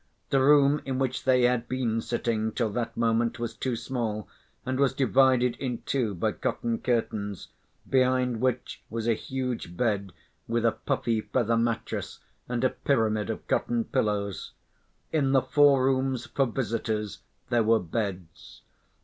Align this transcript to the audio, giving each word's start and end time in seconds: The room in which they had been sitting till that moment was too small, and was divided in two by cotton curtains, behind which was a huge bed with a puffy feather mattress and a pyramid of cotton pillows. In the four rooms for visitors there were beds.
The 0.31 0.41
room 0.41 0.81
in 0.83 0.97
which 0.97 1.25
they 1.25 1.43
had 1.43 1.69
been 1.69 2.01
sitting 2.01 2.53
till 2.53 2.71
that 2.71 2.97
moment 2.97 3.37
was 3.37 3.53
too 3.53 3.75
small, 3.75 4.27
and 4.65 4.79
was 4.79 4.95
divided 4.95 5.55
in 5.57 5.83
two 5.83 6.15
by 6.15 6.31
cotton 6.31 6.79
curtains, 6.79 7.49
behind 7.87 8.41
which 8.41 8.81
was 8.89 9.07
a 9.07 9.13
huge 9.13 9.77
bed 9.77 10.11
with 10.47 10.65
a 10.65 10.71
puffy 10.71 11.21
feather 11.21 11.55
mattress 11.55 12.19
and 12.49 12.63
a 12.63 12.71
pyramid 12.71 13.29
of 13.29 13.47
cotton 13.47 13.83
pillows. 13.83 14.53
In 15.13 15.33
the 15.33 15.41
four 15.43 15.85
rooms 15.85 16.25
for 16.25 16.47
visitors 16.47 17.19
there 17.51 17.61
were 17.61 17.79
beds. 17.79 18.63